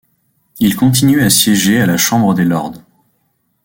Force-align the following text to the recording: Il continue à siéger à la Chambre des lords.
Il 0.59 0.75
continue 0.75 1.21
à 1.21 1.29
siéger 1.29 1.79
à 1.79 1.85
la 1.85 1.95
Chambre 1.95 2.33
des 2.33 2.43
lords. 2.43 2.73